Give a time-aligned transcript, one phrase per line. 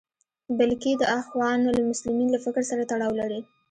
[0.57, 3.39] بلکې د اخوان المسلمین له فکر سره تړاو لري.